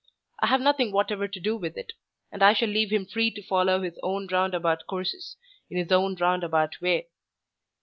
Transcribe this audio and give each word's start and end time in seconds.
I 0.39 0.47
have 0.47 0.61
nothing 0.61 0.91
whatever 0.91 1.27
to 1.27 1.39
do 1.39 1.55
with 1.55 1.77
it; 1.77 1.93
and 2.31 2.41
I 2.41 2.53
shall 2.53 2.69
leave 2.69 2.89
him 2.91 3.05
free 3.05 3.29
to 3.35 3.43
follow 3.43 3.81
his 3.83 3.99
own 4.01 4.25
roundabout 4.31 4.87
courses, 4.87 5.37
in 5.69 5.77
his 5.77 5.91
own 5.91 6.15
roundabout 6.15 6.81
way." 6.81 7.09